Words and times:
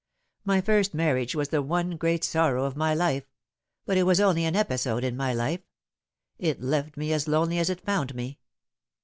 My 0.43 0.61
first 0.61 0.95
marriage 0.95 1.35
was 1.35 1.49
the 1.49 1.61
one 1.61 1.91
great 1.95 2.23
sorrow 2.23 2.63
of 2.65 2.75
my 2.75 2.95
life; 2.95 3.29
but 3.85 3.99
it 3.99 4.03
was 4.03 4.19
only 4.19 4.45
an 4.45 4.55
episode 4.55 5.03
in 5.03 5.15
my 5.15 5.31
life. 5.31 5.61
It 6.39 6.59
left 6.59 6.97
me 6.97 7.13
as 7.13 7.27
lonely 7.27 7.59
as 7.59 7.69
it 7.69 7.81
found 7.85 8.15
me. 8.15 8.39